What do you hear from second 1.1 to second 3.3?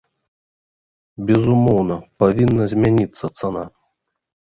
Безумоўна, павінна змяніцца